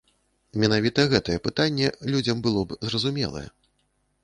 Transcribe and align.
Менавіта 0.61 1.05
гэтае 1.13 1.35
пытанне 1.49 1.87
людзям 2.15 2.43
было 2.49 2.65
б 2.71 2.81
зразумелае. 2.89 3.47